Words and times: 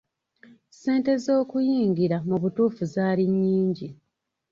Ssente 0.71 1.11
z'okuyingira 1.23 2.17
mu 2.27 2.35
butuufu 2.41 2.83
zaali 2.93 3.23
nnyingi. 3.31 3.87